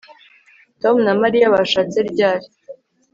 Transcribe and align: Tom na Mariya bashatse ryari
Tom 0.81 0.95
na 1.05 1.13
Mariya 1.21 1.53
bashatse 1.55 1.97
ryari 2.09 2.47